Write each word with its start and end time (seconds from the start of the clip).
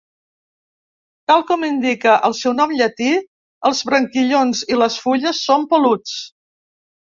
Tal 1.31 1.43
com 1.51 1.65
indica 1.67 2.13
el 2.29 2.33
seu 2.39 2.55
nom 2.61 2.73
llatí, 2.81 3.11
els 3.71 3.83
branquillons 3.91 4.65
i 4.73 4.81
les 4.83 4.99
fulles 5.05 5.45
són 5.51 5.71
peluts. 5.77 6.19